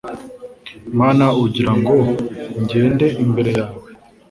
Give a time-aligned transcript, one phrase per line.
[0.99, 1.95] mana ugira ngo
[2.61, 3.81] ngende imbere yawe